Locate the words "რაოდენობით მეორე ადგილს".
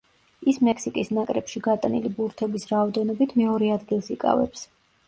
2.75-4.13